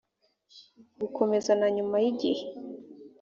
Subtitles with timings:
[1.01, 2.43] gukomeza na nyuma y’igihe